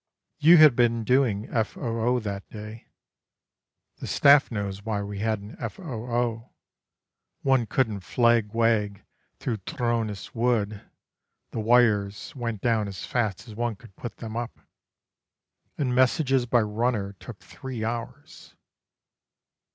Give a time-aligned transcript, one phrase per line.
[0.39, 2.19] You had been doing F.O.O.
[2.21, 2.87] that day;
[3.97, 6.49] (The Staff knows why we had an F.O.O.:
[7.43, 9.03] One couldn't flag wag
[9.37, 10.81] through Trônes Wood;
[11.51, 14.61] the wires Went down as fast as one could put them up;
[15.77, 18.55] And messages by runner took three hours.)